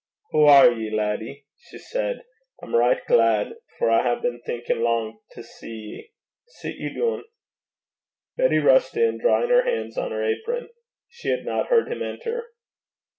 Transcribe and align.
'Hoo 0.31 0.45
are 0.45 0.71
ye, 0.71 0.89
laddie?' 0.89 1.45
she 1.59 1.77
said. 1.77 2.25
'I'm 2.59 2.75
richt 2.75 3.05
glaid, 3.07 3.53
for 3.77 3.91
I 3.91 4.01
hae 4.01 4.19
been 4.19 4.41
thinkin' 4.41 4.83
lang 4.83 5.19
to 5.33 5.43
see 5.43 5.67
ye. 5.69 6.11
Sit 6.47 6.75
ye 6.77 6.91
doon.' 6.91 7.25
Betty 8.35 8.57
rushed 8.57 8.97
in, 8.97 9.19
drying 9.19 9.49
her 9.51 9.61
hands 9.61 9.99
on 9.99 10.09
her 10.11 10.23
apron. 10.25 10.69
She 11.07 11.29
had 11.29 11.45
not 11.45 11.67
heard 11.67 11.87
him 11.91 12.01
enter. 12.01 12.47